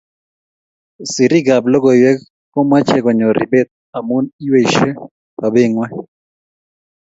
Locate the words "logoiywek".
1.71-2.19